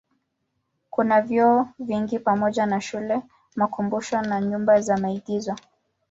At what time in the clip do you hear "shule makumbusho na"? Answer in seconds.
2.81-4.41